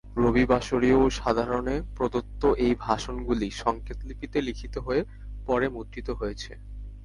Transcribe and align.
রবিবাসরীয় 0.17 0.97
ও 1.03 1.07
সাধারণে 1.19 1.75
প্রদত্ত 1.97 2.41
এই 2.65 2.73
ভাষণগুলি 2.79 3.47
সঙ্কেতলিপিতে 3.63 4.37
লিখিত 4.41 4.75
হয়ে 4.77 5.01
পরে 5.47 5.67
মুদ্রিত 5.69 6.07
হয়েছে। 6.19 6.51